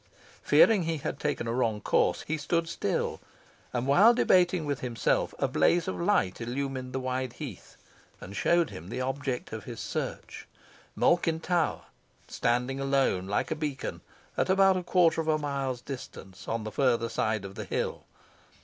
Fearing 0.41 0.81
he 0.85 0.97
had 0.97 1.19
taken 1.19 1.45
a 1.47 1.53
wrong 1.53 1.79
course, 1.79 2.23
he 2.23 2.35
stood 2.35 2.67
still, 2.67 3.19
and 3.71 3.85
while 3.85 4.15
debating 4.15 4.65
with 4.65 4.79
himself 4.79 5.31
a 5.37 5.47
blaze 5.47 5.87
of 5.87 5.95
light 6.01 6.41
illumined 6.41 6.91
the 6.91 6.99
wide 6.99 7.33
heath, 7.33 7.77
and 8.19 8.35
showed 8.35 8.71
him 8.71 8.87
the 8.89 8.99
object 8.99 9.53
of 9.53 9.65
his 9.65 9.79
search, 9.79 10.47
Malkin 10.95 11.39
Tower, 11.39 11.83
standing 12.27 12.79
alone, 12.79 13.27
like 13.27 13.51
a 13.51 13.55
beacon, 13.55 14.01
at 14.37 14.49
about 14.49 14.75
a 14.75 14.81
quarter 14.81 15.21
of 15.21 15.27
a 15.27 15.37
mile's 15.37 15.81
distance, 15.81 16.47
on 16.47 16.63
the 16.63 16.71
further 16.71 17.07
side 17.07 17.45
of 17.45 17.53
the 17.53 17.65
hill. 17.65 18.05